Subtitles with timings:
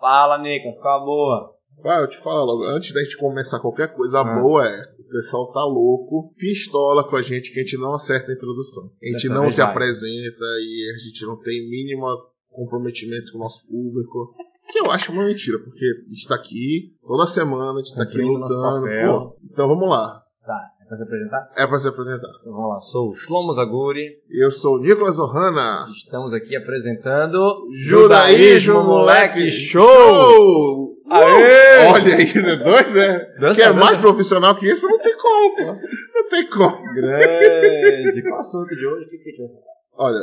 [0.00, 1.52] Fala, Nico, qual a boa?
[1.82, 4.40] Vai, eu te falo logo, antes da gente começar qualquer coisa Ah.
[4.40, 8.30] boa é, o pessoal tá louco, pistola com a gente que a gente não acerta
[8.32, 8.84] a introdução.
[9.02, 9.70] A gente Dessa não se vai.
[9.70, 12.06] apresenta e a gente não tem mínimo
[12.50, 14.34] comprometimento com o nosso público.
[14.68, 18.02] Que eu acho uma mentira, porque a gente tá aqui toda semana, a gente tá
[18.02, 18.80] aqui Cumprindo nosso lutando.
[18.82, 19.18] papel.
[19.20, 19.36] pô.
[19.52, 21.50] então vamos lá, Tá, é pra se apresentar?
[21.56, 22.28] é pra se apresentar.
[22.40, 24.20] Então vamos lá, sou o Shlomo Zaguri.
[24.30, 25.86] Eu sou o Nicolas Ohana.
[25.90, 30.96] Estamos aqui apresentando Judaísmo Moleque Show!
[31.10, 31.86] Aê!
[31.88, 32.56] Olha aí, né?
[32.56, 33.18] Dois, né?
[33.40, 33.80] Dança, que é dança.
[33.84, 35.80] mais profissional que isso, não tem como, pô.
[36.14, 36.94] Não tem como.
[36.94, 38.22] Grande!
[38.22, 39.06] Qual o assunto de hoje?
[39.06, 39.76] O que que a gente vai falar?
[39.98, 40.20] Olha,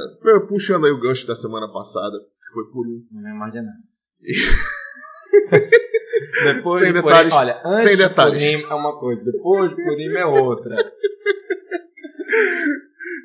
[0.48, 3.05] puxando aí o gancho da semana passada, que foi Purim.
[3.12, 3.77] Não é mais de nada.
[6.44, 8.44] Depois Sem de detalhes, Purim, olha, antes sem de detalhes.
[8.44, 10.76] Purim é uma coisa, depois de Purim é outra.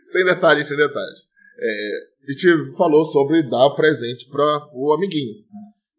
[0.02, 1.18] Sem detalhes, sem detalhes.
[1.60, 1.90] É,
[2.26, 5.44] a gente falou sobre dar presente para o amiguinho.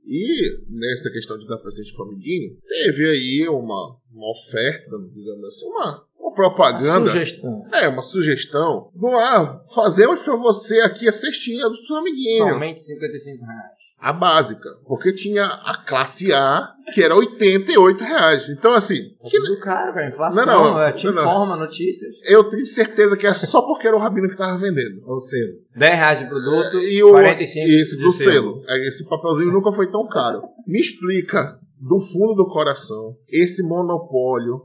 [0.06, 5.46] E nessa questão de dar presente para o amiguinho, teve aí uma, uma oferta, digamos
[5.46, 7.08] assim, uma, uma propaganda.
[7.08, 7.66] sugestão.
[7.74, 8.90] É, uma sugestão.
[8.96, 12.48] Vamos lá, fazemos para você aqui a cestinha do seu amiguinho.
[12.48, 13.60] Somente 55 reais.
[14.00, 14.70] A básica.
[14.86, 18.50] Porque tinha a classe A, que era 88 reais.
[18.50, 20.08] Então, assim, que- tudo caro, cara.
[20.10, 21.22] Inflação, Não, não, é, te não, não.
[21.24, 22.16] informa notícias.
[22.26, 25.02] eu tenho certeza que é só porque era o Rabino que tava vendendo.
[25.06, 28.64] Ou seja, 10 reais de produto, E o, 45 isso, do selo.
[28.68, 30.42] É, Esse papelzinho nunca foi tão caro.
[30.68, 34.62] Me explica, do fundo do coração, esse monopólio,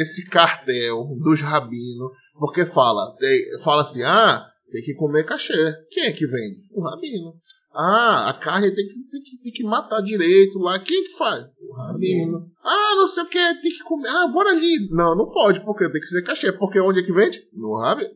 [0.00, 3.14] esse cartel dos rabinos, porque fala,
[3.62, 5.54] fala assim, ah, tem que comer cachê.
[5.90, 6.62] Quem é que vende?
[6.72, 7.34] O rabino.
[7.72, 10.78] Ah, a carne tem que, tem que, tem que matar direito lá.
[10.78, 11.44] Quem que faz?
[11.60, 12.50] O rabino.
[12.64, 14.08] Ah, não sei o que, tem que comer.
[14.08, 14.88] Ah, bora ali.
[14.90, 16.52] Não, não pode, porque tem que ser cachê.
[16.52, 17.40] Porque onde é que vende?
[17.52, 18.10] No rabino.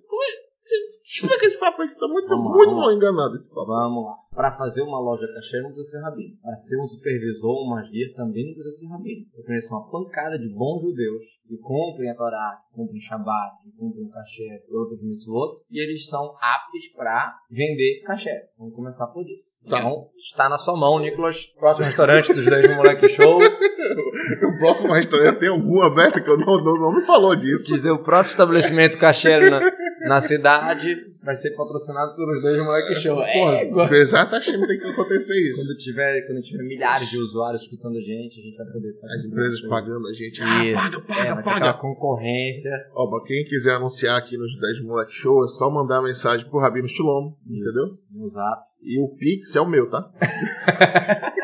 [0.60, 3.66] Explica esse papo aí que tá muito, Vamos lá, muito vamos mal enganado esse papo.
[3.66, 4.14] Vamos lá.
[4.30, 6.36] Para fazer uma loja cachê não precisa ser rabino.
[6.42, 9.26] Para ser um supervisor, um masguir, também não precisa ser rabino.
[9.36, 13.70] Eu conheço uma pancada de bons judeus que cumprem a Torá, que cumprem Shabbat, que
[13.72, 18.44] cumprem o cachê e outros mitzvot, e eles são aptos para vender cachê.
[18.58, 19.58] Vamos começar por isso.
[19.68, 19.78] Tá.
[19.78, 21.46] Então, está na sua mão, Nicolas.
[21.46, 23.40] Próximo restaurante dos 10 Moleque Show.
[23.90, 27.66] O próximo restaurante tem algum aberto que eu não, não, não me falou disso.
[27.66, 29.60] dizer o próximo estabelecimento cacheiro na,
[30.00, 33.22] na cidade vai ser patrocinado pelos dois Moleque Show.
[33.22, 35.60] É, Porra, exato, achei que tem que acontecer isso.
[35.60, 39.30] quando tiver, quando tiver milhares de usuários escutando a gente, a gente vai poder As
[39.30, 40.42] empresas pagando a gente.
[40.42, 41.02] Ah, Isso.
[41.02, 41.78] paga, é, paga, vai ter aquela paga.
[41.78, 42.70] concorrência.
[42.94, 46.60] Ó, pra quem quiser anunciar aqui nos 10 Moleque Show, é só mandar mensagem pro
[46.60, 47.84] Rabino Chilomo, entendeu?
[48.12, 48.62] No zap.
[48.82, 50.10] E o Pix é o meu, tá?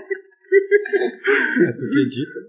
[1.68, 2.40] É tu que edita.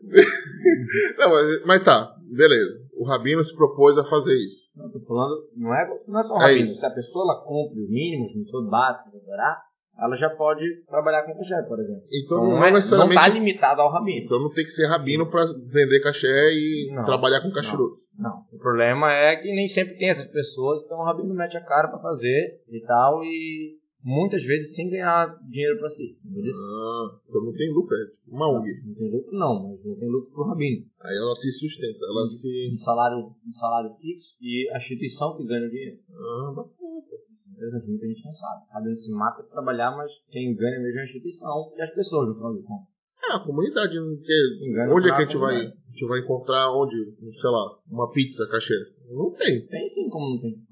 [1.18, 2.87] Não, mas, mas tá, beleza.
[3.00, 4.70] O Rabino se propôs a fazer isso.
[4.76, 6.66] Não, tô falando, não é, não é só o É rabino.
[6.66, 6.76] isso.
[6.80, 9.62] Se a pessoa ela cumpre o mínimo, os métodos básicos do Torá,
[10.00, 12.04] ela já pode trabalhar com cachê, por exemplo.
[12.12, 13.22] Então, Então, não, não, é, não necessariamente.
[13.22, 14.26] tá limitado ao rabino.
[14.26, 17.98] Então não tem que ser rabino pra vender cachê e Não, trabalhar com cachiruto.
[18.18, 18.44] Não.
[18.52, 21.88] O problema é que nem sempre tem essas pessoas, então o rabino mete a cara
[21.88, 26.18] pra fazer e tal, e muitas vezes sem ganhar dinheiro pra si.
[26.24, 26.54] Entendeu?
[26.56, 28.82] Ah, então não tem lucro, é tipo uma ONG.
[28.86, 30.86] Não tem lucro não, mas não tem lucro pro rabino.
[31.02, 32.72] Aí ela se sustenta, ela se.
[32.74, 36.00] Um salário, um salário fixo e a instituição que ganha o dinheiro.
[36.10, 36.64] Ah,
[37.34, 38.64] Isso é interessante, muita gente não sabe.
[38.70, 41.92] O rabino se mata de trabalhar, mas quem ganha mesmo é a instituição e as
[41.92, 42.88] pessoas, no final de contas.
[43.30, 43.96] É, a comunidade.
[44.00, 44.16] não
[44.74, 46.96] ganha Onde é que a gente vai, a gente vai encontrar onde,
[47.34, 48.76] sei lá, uma pizza cachê?
[49.10, 49.66] Não tem.
[49.68, 50.64] Tem sim como não tem.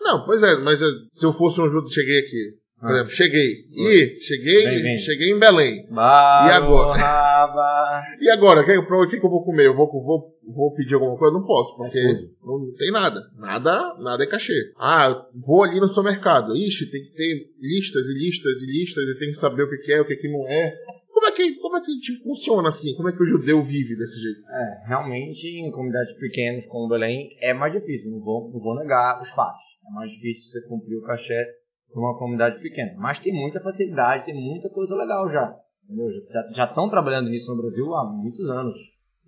[0.00, 2.63] Não, pois é, mas é, se eu fosse um judeu, cheguei aqui.
[2.86, 3.64] Por exemplo, cheguei.
[3.72, 5.86] E cheguei, cheguei em Belém.
[5.90, 7.00] Baruch agora?
[7.00, 8.02] haba.
[8.20, 8.72] E agora, o que,
[9.10, 9.66] que que eu vou comer?
[9.66, 11.32] Eu vou, vou, vou pedir alguma coisa?
[11.32, 12.30] Não posso, porque É food.
[12.44, 13.20] não tem nada.
[13.38, 14.52] Nada, nada é cachê.
[14.78, 16.54] Ah, vou ali no supermercado.
[16.54, 19.78] Ixi, tem que ter listas e listas e listas e tem que saber o que
[19.78, 20.74] que é, o que que não é.
[21.12, 22.94] Como é que, como é que a gente funciona assim?
[22.96, 24.40] Como é que o judeu vive desse jeito?
[24.50, 28.10] É, realmente, em comunidades pequenas como Belém, é mais difícil.
[28.10, 29.62] Não vou, não vou negar os fatos.
[29.88, 31.42] É mais difícil você cumprir o cachê
[31.94, 32.94] numa comunidade pequena.
[32.98, 35.54] Mas tem muita facilidade, tem muita coisa legal já.
[35.84, 36.08] Entendeu?
[36.50, 38.76] Já- estão trabalhando nisso no Brasil há muitos anos.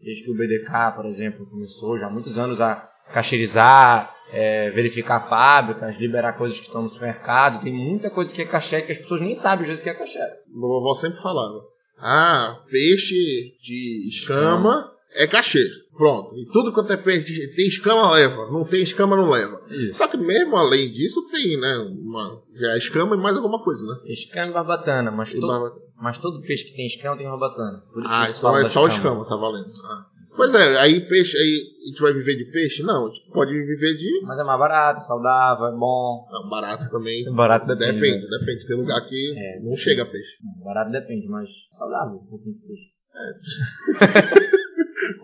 [0.03, 5.21] Desde que o BDK, por exemplo, começou já há muitos anos a cacheirizar, é, verificar
[5.21, 7.63] fábricas, liberar coisas que estão no supermercado.
[7.63, 9.95] Tem muita coisa que é cachê que as pessoas nem sabem às vezes que é.
[9.95, 11.61] Minha vovó sempre falava.
[11.99, 15.65] Ah, peixe de escama é cachê.
[15.97, 16.37] Pronto.
[16.37, 18.51] E tudo quanto é peixe tem escama, leva.
[18.51, 19.63] Não tem escama, não leva.
[19.71, 19.95] Isso.
[19.99, 21.79] Só que mesmo além disso, tem, né?
[21.79, 23.97] Uma, já é escama e mais alguma coisa, né?
[24.05, 27.83] Escama e barbatana, mas, E to- barba- mas todo peixe que tem escama tem barbatana.
[27.95, 29.69] Por isso Ah, que então é só o escama, tá valendo.
[29.91, 30.05] Ah.
[30.37, 32.83] Pois é, aí peixe, aí a gente vai viver de peixe?
[32.83, 34.21] Não, a gente pode viver de.
[34.27, 36.27] Mas é mais barato, saudável, é bom.
[36.31, 37.25] Não, barato também.
[37.35, 37.95] Barato depende.
[38.01, 38.39] Depende, né?
[38.41, 38.67] depende.
[38.67, 40.33] Tem lugar que É, não chega peixe.
[40.63, 42.97] Barato depende, mas saudável, um pouquinho de peixe.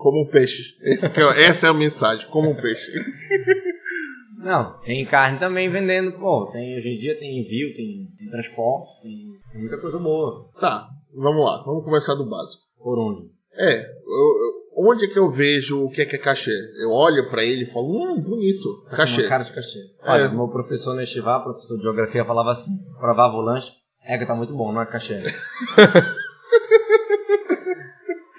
[0.03, 0.75] Como um peixe.
[0.83, 2.91] É- essa é a mensagem, como um peixe.
[4.39, 9.01] Não, tem carne também vendendo, pô, tem, hoje em dia tem envio, tem, tem transporte,
[9.01, 10.51] tem, tem muita coisa boa.
[10.61, 12.63] Tá, vamos lá, vamos começar do básico.
[12.83, 13.31] Por onde?
[13.55, 16.51] É, eu- onde é que eu vejo o que é que é cachê?
[16.83, 19.21] Eu olho pra ele e falo, hum, bonito, Tá com cachê.
[19.23, 19.79] Uma cara de cachê.
[20.03, 20.29] Olha, É.
[20.29, 23.71] meu professor no Estivar, professor de geografia, falava assim, provava o lanche,
[24.05, 25.21] é que tá muito bom, não é cachê.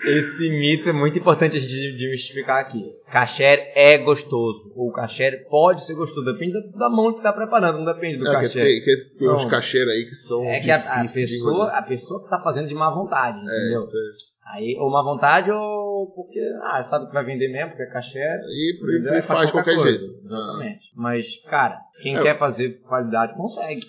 [0.05, 2.83] Esse mito é muito importante a gente desmistificar aqui.
[3.11, 3.43] Cachê
[3.75, 7.85] é gostoso, ou cachê pode ser gostoso, depende da, da mão que tá preparando, não
[7.85, 8.59] depende do É, que cachê.
[8.59, 11.81] tem, que tem uns cacheiros aí que são É que a, a de pessoa, a
[11.83, 13.77] pessoa que tá fazendo de má vontade, É, entendeu?
[13.77, 14.33] isso aí.
[14.45, 18.19] Aí, ou má vontade, ou porque, ah, sabe que vai vender mesmo, porque é cachê.
[18.19, 19.13] E, entendeu?
[19.13, 19.97] e Aí faz qualquer coisa.
[19.97, 20.19] jeito.
[20.21, 20.83] Exatamente.
[20.95, 22.21] Mas, cara, quem É.
[22.21, 23.79] quer fazer qualidade consegue.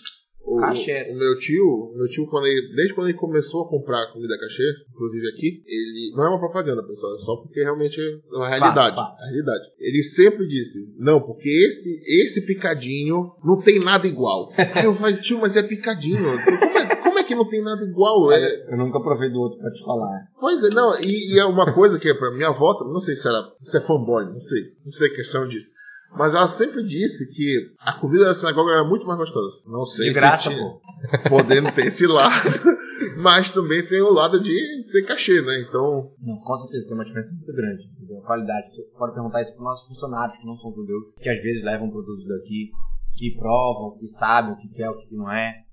[0.47, 0.61] O,
[1.11, 4.63] o meu tio, meu tio quando ele, desde quando ele começou a comprar comida cachê,
[4.93, 8.95] inclusive aqui, ele não é uma propaganda, pessoal, é só porque realmente é uma realidade,
[8.95, 9.23] fato.
[9.23, 9.65] a realidade.
[9.79, 14.51] Ele sempre disse: "Não, porque esse esse picadinho não tem nada igual".
[14.75, 16.19] Aí eu falei: "Tio, mas é picadinho.
[16.45, 19.59] Como é, como é que não tem nada igual?" É, Eu nunca provei do outro
[19.59, 20.29] pra te falar.
[20.39, 23.17] Pois é, não, e, e é uma coisa que é pra minha avó, não sei
[23.17, 25.73] se era se é fanboy, não sei, não sei a questão disso.
[26.17, 29.59] Mas ela sempre disse que a comida da sinagoga era muito mais gostosa.
[29.67, 31.29] Não sei De graça, se tinha, pô.
[31.29, 32.33] podendo ter esse lado,
[33.19, 35.61] mas também tem o lado de ser cachê, né?
[35.69, 38.19] Então, Não, com certeza tem uma diferença muito grande, entendeu?
[38.19, 38.71] A qualidade.
[38.75, 41.91] Tu pode perguntar isso para nossos funcionários que não são judeus, que às vezes levam
[41.91, 42.71] produtos daqui,
[43.17, 45.64] que provam, que sabem o que é, o que não é.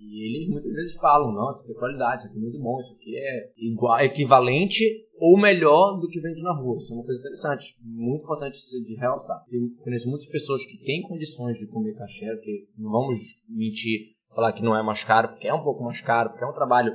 [0.00, 2.80] E eles muitas vezes falam, não, isso aqui é qualidade, isso aqui é muito bom,
[2.80, 4.84] isso aqui é igual, equivalente
[5.18, 6.76] ou melhor do que vende na rua.
[6.78, 9.44] Isso é uma coisa interessante, muito importante de realçar.
[9.82, 13.18] Conheço muitas pessoas que têm condições de comer cachê, porque não vamos
[13.48, 16.46] mentir, falar que não é mais caro, porque é um pouco mais caro, porque é
[16.46, 16.92] um trabalho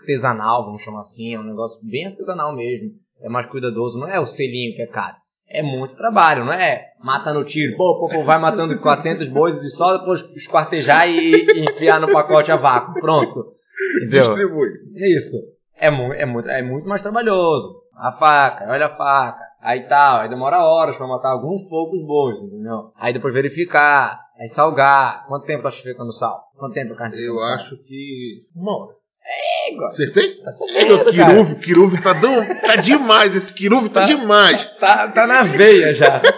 [0.00, 2.90] artesanal, vamos chamar assim, é um negócio bem artesanal mesmo.
[3.20, 5.16] É mais cuidadoso, não é o selinho que é caro.
[5.54, 9.62] É muito trabalho, não é mata no tiro, pô, pô, pô vai matando 400 bois
[9.62, 12.94] e só depois esquartejar e, e enfiar no pacote a vácuo.
[13.00, 13.52] Pronto.
[13.98, 14.20] Entendeu?
[14.20, 14.70] distribui.
[14.96, 15.36] É isso.
[15.76, 17.82] É, é, muito, é muito mais trabalhoso.
[17.96, 19.42] A faca, olha a faca.
[19.60, 22.92] Aí tal, aí demora horas pra matar alguns poucos bois, entendeu?
[22.96, 25.26] Aí depois verificar, aí salgar.
[25.28, 26.50] Quanto tempo tu acha que fica no sal?
[26.56, 29.01] Quanto tempo a carne Eu acho que uma hora.
[29.24, 29.88] É, igual.
[29.88, 30.34] Acertei?
[30.42, 31.12] Tá É, sabendo, cara.
[31.12, 34.06] quiruve, quiruve tá, dando, tá demais, esse quiruve tá, Tá.
[34.06, 34.66] demais.
[34.78, 36.20] Tá, tá na veia já.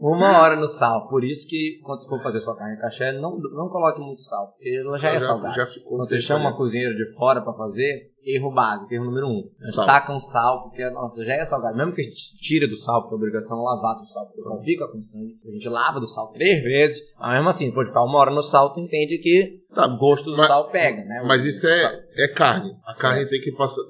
[0.00, 1.08] Uma hora no sal.
[1.08, 4.48] Por isso que quando você for fazer sua carne cachê, não, não coloque muito sal,
[4.52, 5.54] porque ela já é salgada.
[5.54, 5.98] Já ficou.
[5.98, 9.50] Quando você chama uma cozinheira de fora pra fazer, erro básico, erro número um.
[9.72, 9.86] Sal.
[9.86, 11.76] Tacam sal, porque nossa, já é salgado.
[11.76, 14.40] Mesmo que a gente tira do sal, porque a obrigação é lavar do sal, porque
[14.40, 15.38] o sal fica com sangue.
[15.46, 18.42] A gente lava do sal três vezes, mas mesmo assim, pode ficar uma hora no
[18.42, 21.22] sal, tu entende que Tá, o gosto do mas- sal pega, né?
[21.26, 22.76] Mas O isso é, é carne.
[22.84, 23.00] A Certo.
[23.02, 23.82] carne tem que passar.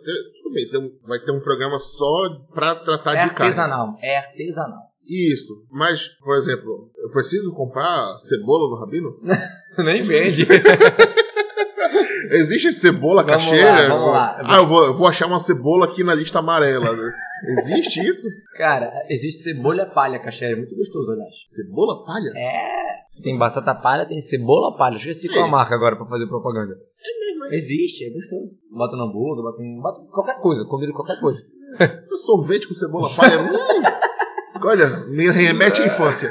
[0.42, 3.44] tudo bem, tem um- vai ter um programa só pra tratar É de carne.
[3.44, 4.90] artesanal, é artesanal.
[5.06, 5.64] Isso.
[5.70, 9.18] Mas, por exemplo, eu preciso comprar cebola no rabino?
[9.78, 10.46] Nem vende.
[12.30, 13.88] Existe cebola Vamos cacheira?
[13.88, 14.42] lá, vamos lá.
[14.44, 16.90] Ah, eu vou, eu vou achar uma cebola aqui na lista amarela.
[16.92, 17.12] né?
[17.58, 18.28] Existe isso?
[18.56, 21.34] Cara, existe cebola palha cachê, é muito gostoso, aliás.
[21.46, 22.30] Cebola palha?
[22.36, 23.22] É.
[23.22, 24.96] Tem batata palha, tem cebola palha.
[24.96, 26.74] Esqueci qual a marca agora pra fazer propaganda.
[27.52, 28.58] Existe, é gostoso.
[28.70, 29.80] Bota no hambúrguer, bota em.
[29.80, 31.42] Bota qualquer coisa, comida qualquer coisa.
[32.25, 33.40] Sorvete com cebola palha?
[33.42, 33.82] hum.
[34.62, 36.30] Olha, me remete à infância.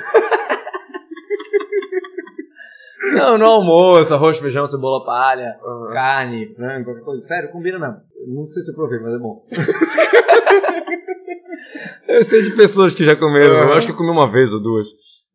[3.16, 5.94] Não, no almoço, arroz, feijão, cebola palha, Aham.
[5.94, 7.22] carne, frango, qualquer coisa.
[7.26, 7.96] Sério, combina mesmo.
[8.28, 9.46] Eu Não sei se eu provei, mas é bom.
[12.08, 13.54] eu sei de pessoas que já comeram.
[13.56, 13.78] Eu Aham.
[13.78, 14.88] acho que eu comi uma vez ou duas.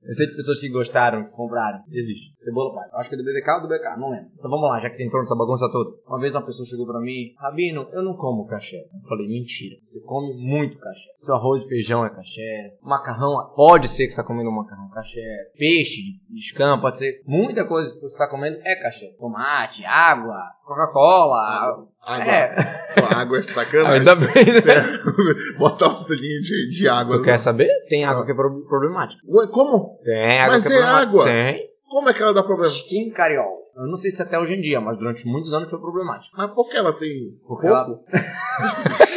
[0.07, 1.81] Eu sei de pessoas que gostaram, que compraram.
[1.91, 2.33] Existe.
[2.37, 2.91] Cebola palha.
[2.95, 4.27] Acho que é do BDK ou do BK, não lembro.
[4.39, 5.91] Então vamos lá, já que entrou nessa bagunça toda.
[6.07, 8.77] Uma vez uma pessoa chegou pra mim, Rabino, eu não como caché.
[8.93, 9.77] Eu falei, mentira.
[9.81, 11.11] Você come muito caché.
[11.17, 12.77] Seu arroz e feijão é caché.
[12.83, 15.23] Macarrão, pode ser que você tá comendo um macarrão caché.
[15.57, 17.23] Peixe de escampo, pode ser.
[17.27, 19.07] Muita coisa que você tá comendo é caché.
[19.19, 21.41] Tomate, água, Coca-Cola.
[21.41, 21.89] Água.
[22.27, 22.55] É.
[23.01, 23.99] Pô, água é sacanagem.
[24.01, 24.61] Ainda bem, né?
[25.59, 27.17] Botar um selinho de, de água.
[27.17, 27.69] Tu quer saber?
[27.89, 29.21] Tem água que é pro- problemática.
[29.27, 29.94] Ué, como?
[30.03, 31.25] Tem água Mas que é água.
[31.25, 31.71] Tem.
[31.89, 32.73] Como é que ela dá problema?
[32.73, 33.65] Skin cariol.
[33.77, 36.37] Eu não sei se até hoje em dia, mas durante muitos anos foi problemático.
[36.37, 38.05] Mas por que ela tem Porque pouco?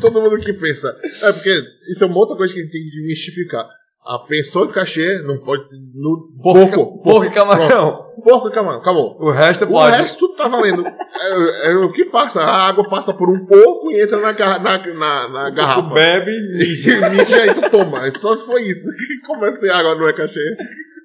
[0.00, 0.98] todo mundo que pensa.
[1.22, 3.68] É porque isso é uma outra coisa que a gente tem que desmistificar.
[4.04, 5.64] A pessoa em cachê não pode.
[5.94, 8.09] No, Porco, porco, porco e camarão.
[8.20, 9.16] Porco e camarão, acabou.
[9.20, 9.96] O resto O pode.
[9.96, 10.84] resto tudo tá valendo.
[10.86, 12.40] É, é o que passa.
[12.42, 15.94] A água passa por um porco e entra na, garra- na, na, na Tu garrafa.
[15.94, 18.06] bebe E e mija aí tu toma.
[18.06, 18.86] É Só se for isso.
[19.06, 20.40] Que começa a água não é cachê.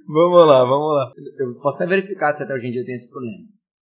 [0.07, 1.11] Vamos lá, vamos lá.
[1.39, 3.37] Eu posso até verificar se até hoje em dia tem esse problema.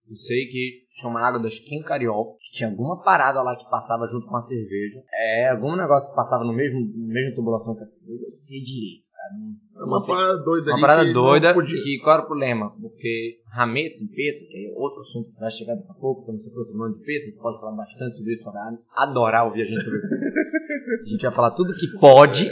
[0.10, 3.70] Eu sei que tinha uma água da Skin Cariol, que tinha alguma parada lá que
[3.70, 5.00] passava junto com a cerveja.
[5.14, 8.24] É, algum negócio que passava no mesmo, mesma tubulação que a cerveja.
[8.24, 9.34] Eu sei direito, cara.
[9.76, 10.14] É uma sei.
[10.14, 12.70] parada doida Uma parada que doida, que qual era o problema?
[12.80, 16.44] Porque Hametz em Pessa, que é outro assunto que vai chegar daqui a pouco, estamos
[16.44, 18.54] se aproximando de gente pode falar bastante sobre isso, vai
[18.96, 21.04] adorar ouvir a gente sobre isso.
[21.06, 22.50] A gente vai falar tudo que pode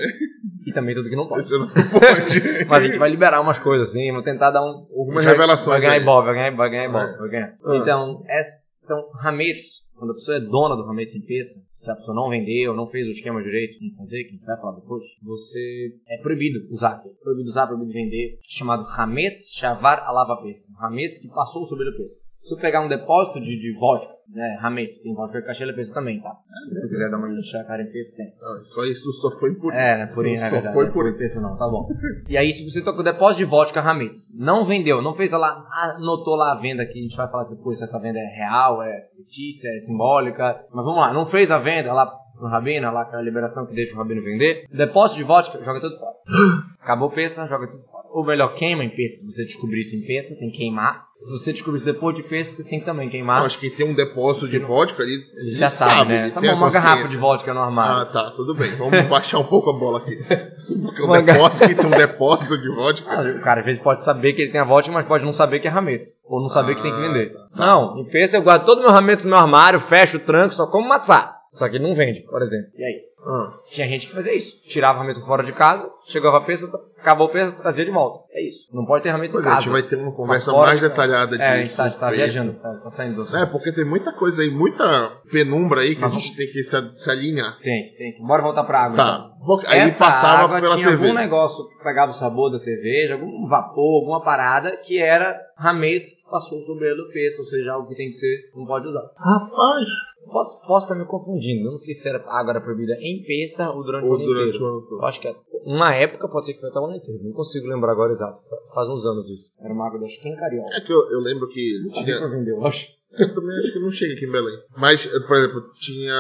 [0.65, 1.49] e também tudo que não pode.
[1.51, 2.65] Não pode.
[2.67, 4.87] Mas a gente vai liberar umas coisas assim, vou tentar dar um.
[4.97, 6.01] Algumas vai- revelações Vai ganhar aí.
[6.01, 7.17] Ibope, vai ganhar, vai ganhar Ibope, É.
[7.17, 7.57] vai ganhar.
[7.65, 7.75] Ah.
[7.77, 11.95] Então, essa, então, Hametz, quando a pessoa é dona do Hametz em peça, se a
[11.95, 14.59] pessoa não vendeu, não fez o esquema direito, tem que fazer, que a gente vai
[14.59, 17.13] falar depois, você é proibido usar aquilo.
[17.21, 20.67] Proibido usar, proibido vender, chamado Hametz Shavar Alava Peça.
[20.79, 22.19] Hametz que passou sobre a peça.
[22.41, 25.93] Se eu pegar um depósito de, de vodka, né, Hametz, tem vodka e caixilha peça
[25.93, 26.35] também, tá?
[26.51, 28.33] Se tu quiser dar uma olhada no cara em peça, tem.
[28.41, 30.05] Não, isso isso só foi por É, né?
[30.07, 30.73] Por é Só verdade.
[30.73, 31.87] foi por por peça não, tá bom.
[32.27, 35.65] E aí, se você toca o depósito de vodka Hametz, não vendeu, não fez lá,
[35.97, 38.81] anotou lá a venda que a gente vai falar depois se essa venda é real,
[38.81, 40.65] é fictícia, é simbólica.
[40.73, 43.75] Mas vamos lá, não fez a venda lá pro Rabino, lá com a liberação que
[43.75, 44.65] deixa o Rabino vender.
[44.71, 46.15] Depósito de vodka, joga tudo fora.
[46.81, 48.00] Acabou peça, joga tudo fora.
[48.13, 49.19] Ou melhor, queima em peça.
[49.21, 51.05] Se você descobrir isso em peça, tem que queimar.
[51.19, 53.41] Se você descobrir isso depois de peça, você tem que também queimar.
[53.41, 55.23] Eu acho que tem um depósito de vodka ali.
[55.37, 56.23] Ele já sabe, né?
[56.23, 58.01] ele Tá bom, uma garrafa de vodka no armário.
[58.01, 58.69] Ah, tá, tudo bem.
[58.71, 60.17] Vamos baixar um pouco a bola aqui.
[60.17, 63.11] Porque ga- depósito que tem um depósito de vodka.
[63.11, 65.31] Ah, o cara às vezes pode saber que ele tem a vodka, mas pode não
[65.33, 66.21] saber que é rametes.
[66.25, 67.33] Ou não saber que tem que Ah, vender.
[67.33, 67.49] tá.
[67.67, 70.53] Não, em peça eu guardo todo o meu rametes no meu armário, fecho o tranco,
[70.55, 71.37] só como matzá.
[71.51, 72.67] Só que ele não vende, por exemplo.
[72.77, 73.01] E aí?
[73.25, 74.61] Ah, Tinha gente que fazia isso.
[74.67, 76.65] Tirava o ramento fora de casa, chegava a peça,
[76.97, 78.19] acabou a peça, trazia de volta.
[78.31, 78.67] É isso.
[78.73, 79.61] Não pode ter em pois é, a casa.
[79.61, 81.65] gente vai ter uma conversa mais de- detalhada É, a disso.
[81.65, 82.15] gente tá, tá preço.
[82.33, 86.01] viajando, tá, tá saindo do É, porque tem muita coisa aí, muita penumbra aí que
[86.01, 87.57] Mas a gente tem que se, se alinhar.
[87.61, 88.21] Tem tem que.
[88.25, 88.97] Bora voltar pra água.
[88.97, 89.31] Tá.
[89.43, 89.61] então.
[89.67, 91.13] Aí Essa passava água pela tinha algum cerveja.
[91.19, 96.29] negócio que pegava o sabor da cerveja, algum vapor, alguma parada que era rametes que
[96.29, 99.01] passou sobre a do peso, ou seja, algo que tem que ser, não pode usar.
[99.17, 99.85] Rapaz,
[100.31, 103.69] Posso, posso estar me confundindo, eu não sei se era, a água proibida em peça
[103.69, 104.65] ou durante o ou ano durante inteiro.
[104.65, 105.01] o ano todo.
[105.01, 105.35] Eu acho que é-
[105.65, 108.39] uma época pode ser que foi até o ano inteiro, não consigo lembrar agora exato,
[108.49, 109.51] fa- faz uns anos isso.
[109.59, 110.69] Era uma água da Skin Carioca.
[110.75, 111.61] É que eu, eu lembro que
[111.91, 112.17] Tinha tinha.
[112.19, 112.87] pra vender, eu acho.
[113.19, 114.57] Eu também acho que não chega aqui em Belém.
[114.77, 116.13] Mas, eh, por exemplo, tinha.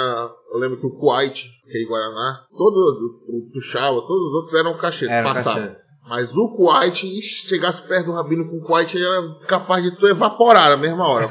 [0.53, 4.53] Eu lembro que o Kuwait, que é em Guaraná, todo o Tuxaua, todos os outros
[4.55, 5.69] eram cachê, Era passavam.
[5.69, 5.81] cachê.
[6.09, 10.05] Mas o Kuwait, ixi, chegasse perto do Rabino com o Kuwait, era capaz de tu
[10.05, 11.29] evaporar na mesma hora.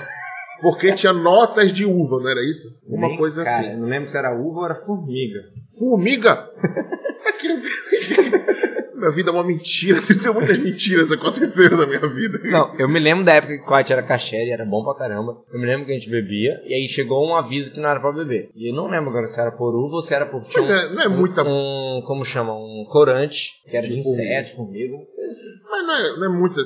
[0.61, 2.81] Porque tinha notas de uva, não era isso?
[2.87, 3.77] Uma Nem- coisa cara, assim.
[3.77, 5.41] não lembro se era uva ou era formiga.
[5.79, 6.49] Formiga!
[9.01, 9.99] minha vida é uma mentira.
[10.23, 12.39] Tem muitas mentiras aconteceram na minha vida.
[12.45, 15.43] Não, eu me lembro da época que o era caché e era bom pra caramba.
[15.53, 18.01] Eu me lembro que a gente bebia e aí chegou um aviso que não era
[18.01, 18.51] pra beber.
[18.55, 20.93] E eu não lembro agora se era por uva ou se era por Pois é,
[20.93, 24.97] não é um, muita- um, como chama, um corante que era de Tipo inseto, formiga,
[24.97, 25.49] assim.
[25.71, 26.61] Mas não é, não é muito.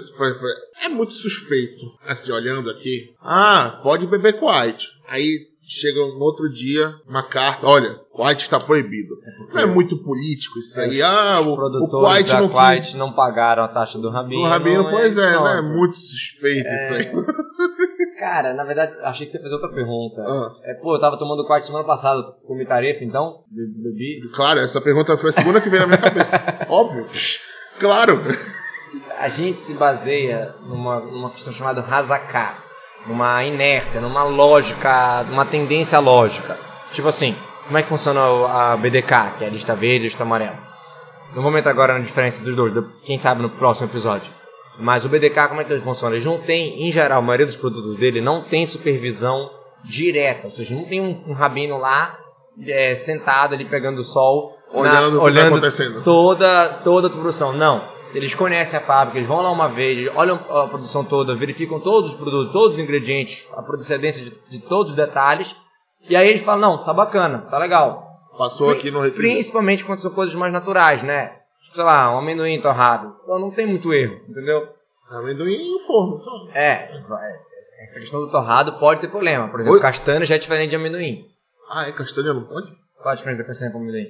[0.85, 3.13] É muito suspeito, assim, olhando aqui.
[3.23, 4.85] Ah, pode beber Kuwait.
[5.09, 9.15] Aí chega no outro dia uma carta: olha, Kuwait está proibido.
[9.53, 11.01] Não é muito político isso aí.
[11.03, 12.41] Ah, Os o, o produtores Kuwait da
[12.99, 14.43] não não pagaram a taxa do Rabino.
[14.43, 15.37] O Rabino, pois é, né?
[15.37, 15.71] pronto.
[15.71, 17.11] Muito suspeito isso aí.
[18.19, 20.23] Cara, na verdade, achei que você ia fazer outra pergunta.
[20.23, 20.53] Ah.
[20.63, 24.29] É, pô, eu tava tomando Quite semana passada, comi tarefa então, be- bebi.
[24.33, 26.41] Claro, essa pergunta foi a segunda que veio na minha cabeça.
[26.69, 27.07] Óbvio.
[27.81, 28.21] Claro.
[29.19, 32.57] A gente se baseia numa, numa questão chamada Hazaká,
[33.07, 36.57] numa inércia, numa lógica, numa tendência lógica.
[36.93, 37.35] Tipo assim,
[37.67, 40.23] como é que funciona o- a BDK, que é a lista verde e a lista
[40.23, 40.59] amarela?
[41.35, 44.31] Não vou entrar agora na diferença dos dois, do- quem sabe no próximo episódio.
[44.79, 46.15] Mas o BDK, como é que ele funciona?
[46.15, 49.51] Eles não tem, em geral, a maioria dos produtos dele não tem supervisão
[49.85, 52.19] direta, ou seja, não tem um, um rabino lá
[52.67, 54.53] é, sentado ali pegando o sol,
[55.21, 57.53] Olhando o que tá toda, toda a produção.
[57.53, 57.85] Não.
[58.15, 62.11] Eles conhecem a fábrica, eles vão lá uma vez, olham a produção toda, verificam todos
[62.11, 65.57] os produtos, todos os ingredientes, a procedência de, de todos os detalhes,
[66.09, 68.05] e aí eles falam, não, tá bacana, tá legal.
[68.37, 69.21] Passou aqui no requisito.
[69.21, 71.39] Principalmente quando são coisas mais naturais, né?
[71.63, 73.17] Tipo, sei lá, um amendoim torrado.
[73.23, 74.69] Então não tem muito erro, entendeu?
[75.11, 76.23] Amendoim e o forno.
[76.23, 76.31] só.
[76.53, 76.91] É,
[77.83, 79.49] essa questão do torrado pode ter problema.
[79.49, 79.81] Por exemplo, Oi?
[79.83, 81.25] castanha já é diferente de amendoim.
[81.71, 82.71] Ah, é castanha, não pode?
[83.01, 84.09] Qual a diferença da castanha para amendoim?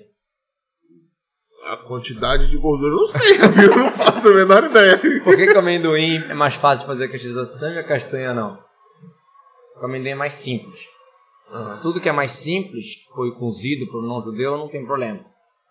[1.65, 3.37] A quantidade de gordura eu não sei.
[3.65, 4.99] Eu não faço a menor ideia.
[4.99, 8.59] Por que, que o amendoim é mais fácil fazer a castanha e a castanha não?
[9.81, 10.89] O amendoim é mais simples.
[11.51, 11.81] Aham.
[11.81, 15.25] Tudo que é mais simples, que foi cozido para o não-judeu, não tem problema.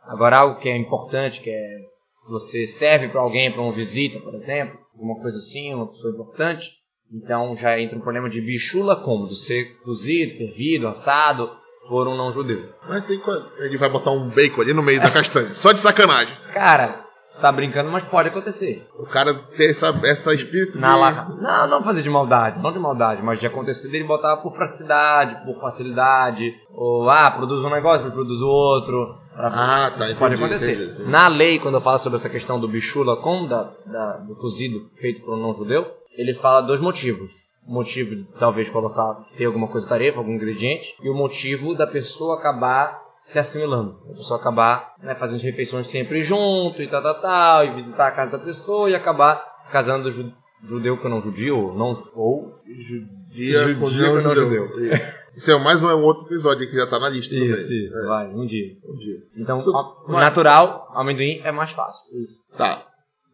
[0.03, 1.79] Agora, algo que é importante, que é
[2.27, 6.71] você serve para alguém, para uma visita, por exemplo, alguma coisa assim, uma pessoa importante,
[7.11, 9.27] então já entra um problema de bichula como?
[9.27, 11.51] De ser cozido, fervido, assado
[11.87, 12.69] por um não-judeu.
[12.87, 13.21] Mas assim,
[13.59, 16.35] ele vai botar um bacon ali no meio da castanha, só de sacanagem.
[16.53, 18.87] Cara, você tá brincando, mas pode acontecer.
[18.97, 21.41] O cara ter essa, essa espírito Na de...
[21.41, 25.43] Não, não fazer de maldade, não de maldade, mas de acontecer dele botar por praticidade,
[25.45, 29.17] por facilidade, ou ah, produz um negócio, produz o outro.
[29.35, 30.73] pra- Ah, tá, Isso pode entendi, acontecer.
[30.73, 31.09] entendi, entendi.
[31.09, 34.79] Na lei, quando eu falo sobre essa questão do bichula com, da, da- do cozido
[35.01, 35.85] feito por um não-judeu,
[36.15, 37.51] ele fala dois motivos.
[37.65, 42.37] Motivo de talvez colocar, ter alguma coisa tarefa, algum ingrediente, e o motivo da pessoa
[42.37, 43.97] acabar se assimilando.
[44.11, 48.11] A pessoa acabar né, fazendo refeições sempre junto e tal, tal, tal, e visitar a
[48.11, 49.41] casa da pessoa e acabar
[49.71, 53.79] casando ju- judeu com não judio, ou não, ou Judia não com
[54.21, 54.79] não judeu.
[54.85, 55.23] Isso.
[55.35, 57.85] Isso é mais um, é um outro episódio que já tá na lista Isso, também.
[57.85, 58.75] isso, É, vai, um dia.
[58.87, 59.17] um dia.
[59.37, 59.63] Então,
[60.05, 62.19] o natural, amendoim é mais fácil.
[62.19, 62.43] Isso.
[62.57, 62.85] Tá.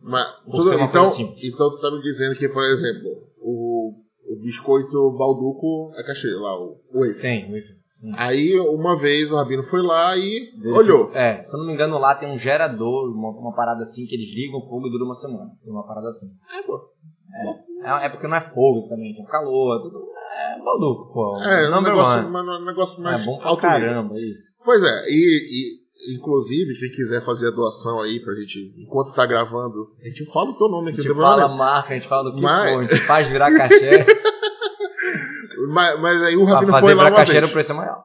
[0.01, 1.11] Mas, tudo- então,
[1.43, 3.09] então tu tá me dizendo que, por exemplo,
[3.41, 3.91] o,
[4.29, 7.21] o biscoito balduco é cachê, lá, o, o wafer.
[7.21, 7.51] Tem,
[7.87, 8.11] sim.
[8.15, 11.07] Aí, uma vez, o Rabino foi lá e olhou.
[11.09, 14.05] foi- É, se eu não me engano, lá tem um gerador, uma, uma parada assim,
[14.05, 15.49] que eles ligam o fogo e dura uma semana.
[15.63, 16.27] Tem uma parada assim.
[16.57, 16.79] É, pô.
[17.83, 19.97] É, é porque não é fogo também, tem um calor, tudo.
[20.31, 21.37] É balduco, pô.
[21.41, 23.79] É, um Number negócio, um negócio mais É bom pra alto nível.
[23.79, 24.53] caramba, isso.
[24.63, 29.25] Pois é, e, e, inclusive, quem quiser fazer a doação aí pra gente, enquanto tá
[29.25, 31.91] gravando, a gente fala o teu nome A aqui, gente não tem fala a marca,
[31.91, 34.05] a gente fala do que Mas- for, a gente faz virar cachê.
[35.71, 37.51] Mas, mas aí o Rabino fazer foi lá uma cachê o vez.
[37.51, 38.03] preço é maior.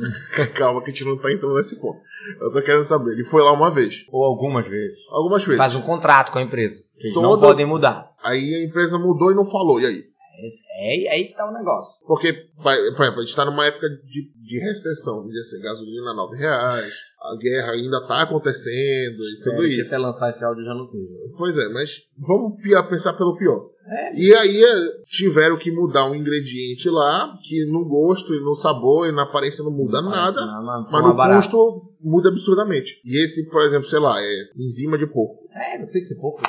[0.54, 1.98] Calma que a gente não tá entrando nesse ponto.
[2.40, 3.12] Eu tô querendo saber.
[3.12, 4.06] Ele foi lá uma vez.
[4.10, 4.98] Ou algumas vezes.
[5.10, 5.58] Algumas vezes.
[5.58, 6.84] Faz um contrato com a empresa.
[6.98, 8.08] Que eles não Todo- podem mudar.
[8.22, 9.80] Aí a empresa mudou e não falou.
[9.80, 10.04] E aí?
[10.38, 12.04] É, é aí que tá o negócio.
[12.06, 15.16] Porque, por exemplo, a gente tá numa época de, de recessão.
[15.16, 16.94] Vamos dizer assim, gasolina 9 reais.
[17.22, 19.94] A guerra ainda tá acontecendo e tudo É, isso.
[19.94, 21.06] até lançar esse áudio já não teve.
[21.38, 23.70] Pois é, mas vamos pensar pelo pior.
[23.86, 24.14] É.
[24.16, 29.08] E aí é, tiveram que mudar um ingrediente lá, que no gosto e no sabor
[29.08, 31.36] e na aparência não muda Parece nada, nada, mas no barato.
[31.42, 33.00] custo muda absurdamente.
[33.04, 35.48] E esse, por exemplo, sei lá, é enzima de porco.
[35.54, 36.40] É, não tem que ser pouco.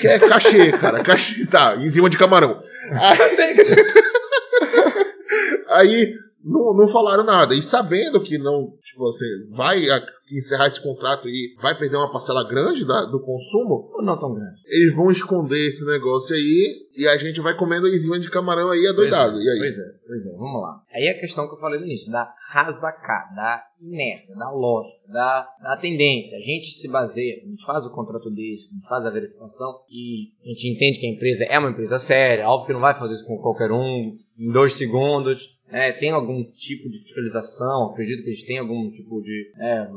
[0.00, 1.02] Que é cachê, cara.
[1.02, 2.58] Cachê, tá, enzima de camarão.
[5.68, 7.54] Aí não, não falaram nada.
[7.54, 9.82] E sabendo que não, tipo assim, vai
[10.30, 14.32] encerrar esse contrato e vai perder uma parcela grande da- do consumo, Ou não tão
[14.34, 14.60] grande.
[14.66, 18.86] eles vão esconder esse negócio aí e a gente vai comendo enzima de camarão aí
[18.86, 19.32] adoidado.
[19.34, 19.58] Pois é, E aí?
[19.58, 20.82] Pois é, pois é, vamos lá.
[20.94, 25.46] Aí a questão que eu falei no início, da razacá, da inércia, da lógica, da,
[25.62, 26.38] da tendência.
[26.38, 29.80] A gente se baseia, a gente faz o contrato desse, a gente faz a verificação
[29.90, 32.98] e a gente entende que a empresa é uma empresa séria, óbvio que não vai
[32.98, 35.60] fazer isso com qualquer um, em dois segundos.
[35.72, 39.50] É, tem algum tipo de fiscalização, acredito que eles têm algum tipo de.
[39.58, 39.88] é,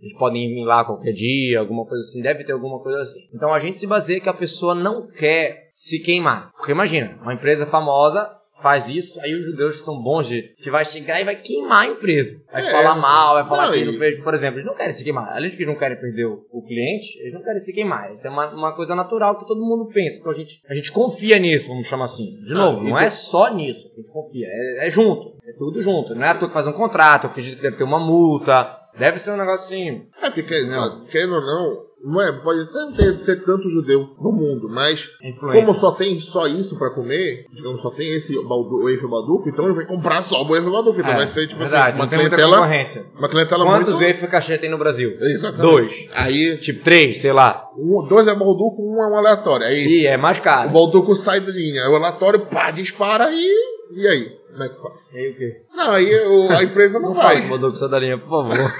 [0.00, 3.20] eles podem ir lá qualquer dia, alguma coisa assim, deve ter alguma coisa assim.
[3.32, 6.50] Então a gente se baseia que a pessoa não quer se queimar.
[6.56, 8.28] Porque imagina, uma empresa famosa
[8.62, 10.52] faz isso, aí os judeus que são bons de.
[10.56, 12.42] Você vai chegar e vai queimar a empresa.
[12.52, 12.70] Vai É.
[12.70, 14.18] falar mal, vai falar Não, que não fez.
[14.22, 15.28] Por exemplo, eles não querem se queimar.
[15.32, 18.12] Além de que eles não querem perder o, o cliente, eles não querem se queimar.
[18.12, 20.18] Isso é uma, uma coisa natural que todo mundo pensa.
[20.20, 22.36] Então a gente, a gente confia nisso, vamos chamar assim.
[22.44, 24.46] De Ah, novo, e não é só nisso que a gente confia.
[24.48, 25.36] É, é junto.
[25.46, 26.14] É tudo junto.
[26.14, 28.78] Não é à toa que faz um contrato, eu acredito que deve ter uma multa.
[28.98, 30.02] Deve ser um negócio assim.
[30.22, 31.04] É, porque, Não.
[31.06, 35.64] querendo ou não, não é, pode até ter, ser tanto judeu no mundo, mas Influência.
[35.64, 39.64] como só tem só isso pra comer, digamos, só tem esse baldu, wafer balduco, então
[39.66, 41.00] ele vai comprar só o wafer balduco.
[41.00, 43.06] Então É, vai ser, tipo verdade, assim, uma não tem muita clientela, concorrência.
[43.16, 44.06] uma clientela Quantos muito...
[44.06, 45.16] wafer cachê tem no Brasil?
[45.20, 45.62] Exatamente.
[45.62, 46.08] Dois.
[46.12, 47.70] Aí, Tipo, três, sei lá.
[47.78, 49.64] um, dois é balduco, um é um aleatório.
[49.66, 50.70] Aí, E é mais o caro.
[50.70, 53.72] balduco sai da linha, o aleatório, pá, dispara e...
[53.94, 54.41] E aí?
[54.52, 54.94] Como é que faz?
[55.12, 55.62] E aí o quê?
[55.74, 57.24] Não, aí o- a empresa não, Não vai.
[57.36, 58.72] fala com o Bodoco Sadarinha, por favor.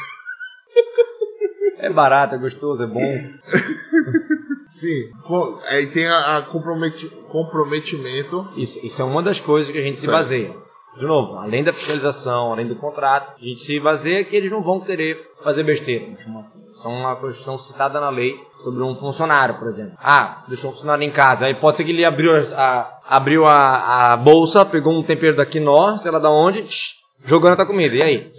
[1.78, 3.00] é barato, é gostoso, é bom.
[4.66, 5.10] Sim.
[5.26, 8.48] Co- Aí tem a, a comprometi- comprometimento.
[8.56, 10.12] Isso, isso é uma das coisas que a gente se Certo.
[10.16, 10.54] baseia.
[10.98, 14.62] De novo, além da fiscalização, além do contrato, a gente se baseia que eles não
[14.62, 16.04] vão querer fazer besteira.
[16.12, 16.60] assim.
[16.70, 19.94] Isso é uma questão citada na lei sobre um funcionário, por exemplo.
[19.98, 23.46] Ah, você deixou um funcionário em casa, aí pode ser que ele abriu a, abriu
[23.46, 27.56] a, a bolsa, pegou um tempero da quinó, sei lá da onde, tch, jogou na
[27.56, 27.96] tua comida.
[27.96, 28.30] E aí?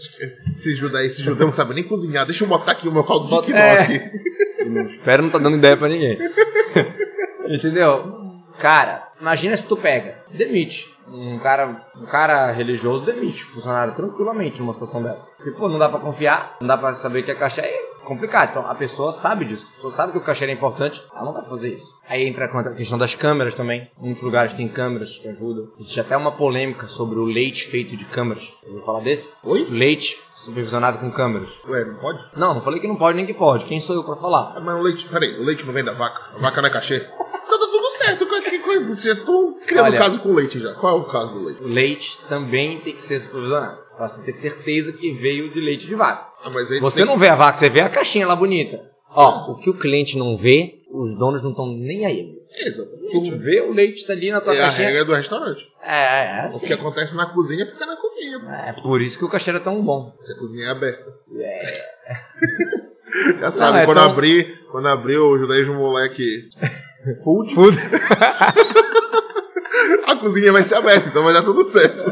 [0.53, 2.25] Esse judeu, esse judeu não sabe nem cozinhar.
[2.25, 3.79] Deixa eu botar aqui o meu caldo de Bota- quinó é.
[3.79, 3.99] aqui.
[4.91, 6.17] Espero não tá dando ideia pra ninguém.
[7.49, 8.21] Entendeu?
[8.59, 10.92] Cara, imagina se tu pega, demite.
[11.07, 15.35] Um cara, um cara religioso demite o funcionário tranquilamente numa situação dessa.
[15.35, 18.49] Porque, pô, não dá pra confiar, não dá pra saber que a caixa é complicado.
[18.51, 19.69] Então a pessoa sabe disso.
[19.71, 21.99] A pessoa sabe que o cachê é importante, ela não vai fazer isso.
[22.07, 23.89] Aí entra a questão das câmeras também.
[23.97, 25.69] Muitos lugares tem câmeras que ajudam.
[25.77, 28.53] Existe até uma polêmica sobre o leite feito de câmeras.
[28.63, 29.31] Eu vou falar desse?
[29.43, 29.65] Oi?
[29.69, 31.59] Leite supervisionado com câmeras.
[31.67, 32.19] Ué, não pode?
[32.35, 33.65] Não, não falei que não pode nem que pode.
[33.65, 34.53] Quem sou eu pra falar?
[34.55, 36.21] Ah, mas o leite, peraí, o leite não vem da vaca?
[36.35, 36.99] A vaca não é cachê?
[36.99, 40.73] Tá tudo certo, que, que, que, você tô criando Olha- caso com o leite já.
[40.75, 41.63] Qual é o caso do leite?
[41.63, 43.77] O leite também tem que ser supervisionado.
[43.97, 46.27] Pra você ter certeza que veio de leite de vaca.
[46.43, 48.79] Ah, Você tem- não vê a vaca, você vê a caixinha lá bonita.
[49.15, 52.33] Ó, o que o cliente não vê, os donos não estão nem aí.
[52.65, 53.31] Exatamente.
[53.31, 54.87] Tu vê o leite tá ali na tua É a caixinha.
[54.87, 55.63] regra do restaurante.
[55.81, 56.67] É, é O assim.
[56.67, 58.37] que acontece na cozinha fica na cozinha.
[58.67, 60.11] É por isso que o cachê é tão bom.
[60.17, 61.13] Porque a cozinha é aberta.
[61.39, 61.63] É.
[63.39, 66.49] Já sabe, é quando, tão- abrir, quando abrir o judaísmo moleque
[67.23, 67.77] food, Food.
[70.07, 72.03] a cozinha vai ser aberta, então vai dar tudo certo.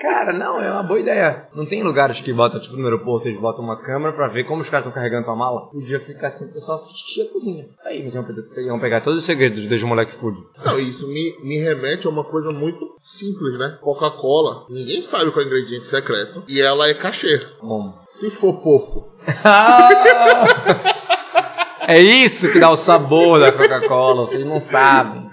[0.00, 1.48] Cara, não, é uma boa ideia.
[1.54, 4.60] Não tem lugares que botam, tipo no aeroporto, eles botam uma câmera pra ver como
[4.60, 5.70] os caras estão carregando tua mala.
[5.70, 7.66] Podia ficar assim, o pessoal assistir a cozinha.
[7.84, 8.26] Aí, mas iam,
[8.58, 10.38] iam pegar todos os segredos desde o moleque food.
[10.64, 13.78] Não, isso me, me remete a uma coisa muito simples, né?
[13.80, 17.38] Coca-Cola, ninguém sabe qual é o ingrediente secreto e ela é cachê.
[17.58, 17.94] Como?
[18.06, 19.08] Se for porco,
[21.86, 25.24] é isso que dá o sabor da Coca-Cola, vocês não sabem.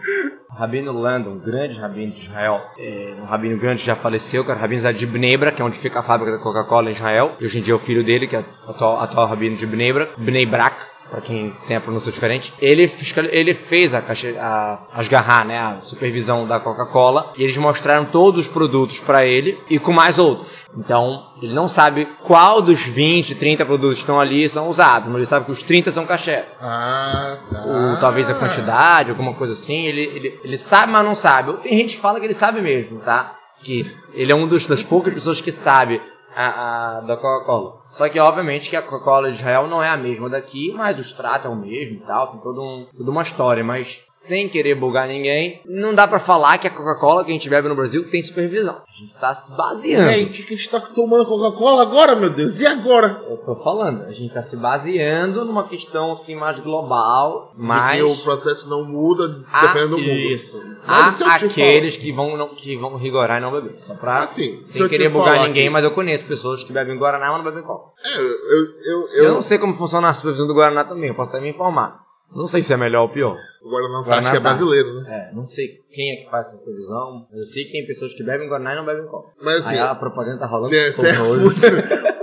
[0.49, 4.61] Rabino Landon, grande rabino de Israel, é, um rabino grande já faleceu, que era o
[4.61, 7.31] rabino de Bnebra, que é onde fica a fábrica da Coca-Cola em Israel.
[7.39, 9.65] E hoje em dia é o filho dele, que é o atual, atual rabino de
[9.65, 10.75] Bnebra, Bnei Brak,
[11.09, 12.53] para quem tem a pronúncia diferente.
[12.59, 12.89] Ele,
[13.31, 14.03] ele fez a,
[14.39, 19.25] a, as garras, né, a supervisão da Coca-Cola, e eles mostraram todos os produtos para
[19.25, 20.61] ele e com mais outros.
[20.77, 25.17] Então, ele não sabe qual dos 20, 30 produtos que estão ali são usados, mas
[25.17, 26.43] ele sabe que os 30 são cachê.
[26.62, 27.62] ah, tá.
[27.65, 29.86] Ou talvez a quantidade, alguma coisa assim.
[29.86, 31.49] Ele, ele, ele sabe, mas não sabe.
[31.51, 33.36] Ou tem gente que fala que ele sabe mesmo, tá?
[33.63, 36.01] Que ele é um dos, das poucas pessoas que sabe
[36.36, 37.81] a, a- da Coca-Cola.
[37.91, 41.12] Só que, obviamente, que a Coca-Cola de Israel não é a mesma daqui, mas os
[41.12, 42.27] tratos é o mesmo e tal.
[42.31, 43.62] Tem todo um, toda uma história.
[43.63, 47.49] Mas, sem querer bugar ninguém, não dá pra falar que a Coca-Cola que a gente
[47.49, 48.81] bebe no Brasil tem supervisão.
[48.88, 50.10] A gente tá se E baseando.
[50.10, 52.60] aí, o que, que a gente tá tomando Coca-Cola agora, meu Deus?
[52.62, 53.23] E agora?
[53.27, 58.21] Eu tô falando, a gente tá se baseando numa questão assim mais global, mas Porque
[58.21, 60.12] o processo não muda há, dependendo do mundo.
[60.12, 60.62] isso.
[60.86, 63.79] Mas Há e aqueles que vão, não, que vão rigorar e não beber.
[63.79, 66.97] Só pra, Assim, se sem querer bugar ninguém, que- mas eu conheço pessoas que bebem
[66.97, 67.91] Guaraná, mas não bebem Coca.
[68.05, 71.15] É, eu, eu, eu, Eu, não sei como funciona a supervisão do Guaraná também, eu
[71.15, 71.99] posso até me informar.
[72.34, 73.38] Não sei se é melhor ou pior.
[73.63, 74.50] Agora não, Guaraná acho que é tá.
[74.50, 75.30] brasileiro, né?
[75.32, 78.24] É, não sei quem é que faz essa mas eu sei que tem pessoas que
[78.24, 79.34] bebem Guaraná e não bebem Coca.
[79.41, 81.44] Mas assim, Aí a propaganda tá rolando tem, solta tem hoje.
[81.44, 81.62] muito...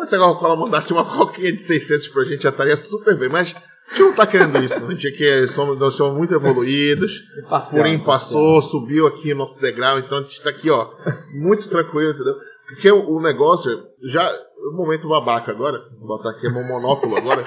[0.07, 3.29] Se a Coca-Cola mandasse uma coquinha de 600 pra gente, já estaria super bem.
[3.29, 4.87] Mas a gente não tá querendo isso.
[4.87, 7.25] A gente aqui é, somos, nós somos muito evoluídos.
[7.49, 10.89] Parcial, Purim passou, subiu aqui o nosso degrau, então a gente tá aqui, ó,
[11.35, 12.37] muito tranquilo, entendeu?
[12.69, 14.31] Porque o, o negócio, já,
[14.73, 17.45] o momento babaca agora, vou botar aqui meu monóculo agora.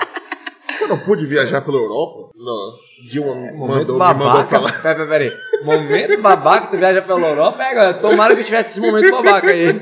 [0.81, 2.71] Eu não pude viajar pela Europa, não,
[3.09, 4.47] Dilma É, mandou, me mandou babaca.
[4.49, 4.71] pra lá.
[4.81, 5.31] Peraí, peraí.
[5.63, 9.81] Momento babaca, tu viaja pela Europa, é, galera, tomara que tivesse esse momento babaca aí.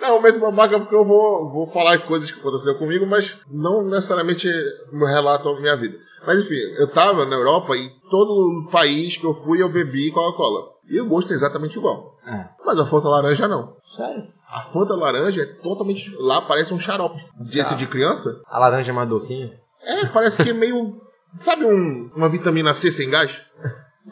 [0.00, 4.48] Não, momento babaca porque eu vou, vou falar coisas que aconteceram comigo, mas não necessariamente
[4.92, 5.96] me relatam a minha vida.
[6.26, 10.74] Mas enfim, eu tava na Europa e todo país que eu fui eu bebi Coca-Cola.
[10.88, 12.16] E o gosto é exatamente igual.
[12.26, 13.74] É, Mas a Fanta laranja não.
[13.80, 14.22] sério?
[14.48, 16.14] A Fanta laranja é totalmente.
[16.18, 17.20] Lá parece um xarope.
[17.40, 17.76] Desse Tá.
[17.76, 18.40] de criança?
[18.46, 19.52] A laranja é mais docinha?
[19.82, 20.90] É, parece que é meio.
[21.36, 23.42] Sabe um- uma vitamina C sem gás?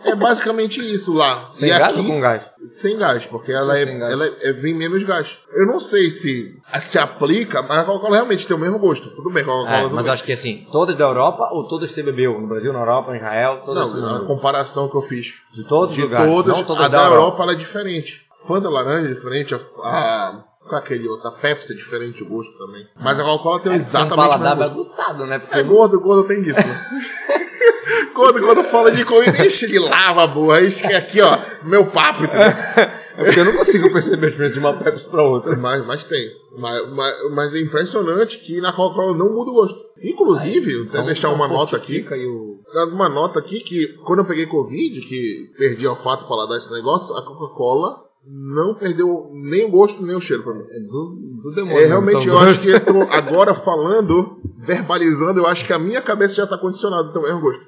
[0.05, 1.47] É basicamente isso lá.
[1.53, 2.43] Sem e gás aqui, ou com gás?
[2.67, 4.13] Sem gás, porque ela, é, gás.
[4.13, 5.39] ela é, bem menos gás.
[5.53, 9.11] Eu não sei se se aplica, mas a Coca-Cola realmente tem o mesmo gosto.
[9.11, 12.41] Tudo bem, Coca-Cola É, mas acho que assim, todas da Europa ou todas você bebeu?
[12.41, 15.97] No Brasil, na Europa, em Israel, todas Não, a comparação que eu fiz De todos
[15.97, 17.21] os lugares, todas, não todas a da da Europa.
[17.23, 18.27] Europa ela é diferente.
[18.49, 21.29] Fanta laranja é diferente, a, a qual é aquele outro?
[21.29, 22.87] A Pepsi é diferente o gosto também.
[23.01, 25.39] Mas a Coca-Cola tem É, exatamente tem um o paladar bagunçado, né?
[25.39, 26.87] Porque É gordo, gordo tem disso, né?
[28.15, 31.87] gordo, gordo fala de comida, ixi, ele lava a boa, isso que aqui, ó, meu
[31.87, 32.47] papo, entendeu?
[33.17, 35.57] É porque eu não consigo perceber a diferença de uma Pepsi pra outra.
[35.57, 36.31] Mas, mas tem.
[36.59, 39.79] Mas, mas, mas é impressionante que na Coca-Cola não muda o gosto.
[40.03, 42.61] Inclusive, até Então, deixar uma nota aqui, aí o...
[42.93, 46.73] uma nota aqui que quando eu peguei Covid, que perdi o olfato para dar esse
[46.73, 50.65] negócio, a Coca-Cola não perdeu nem o gosto nem o cheiro pra mim.
[50.71, 51.79] É do, do demônio.
[51.79, 55.79] É, realmente, então, eu acho que eu tô agora falando, verbalizando, eu acho que a
[55.79, 57.65] minha cabeça já tá condicionada também ao gosto.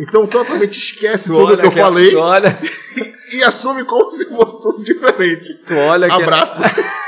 [0.00, 2.56] Então totalmente esquece Tu tudo que eu que- falei Tu olha,
[3.34, 5.54] e assume como se fosse tudo diferente.
[5.66, 6.22] tu olha que...
[6.22, 6.62] Abraço.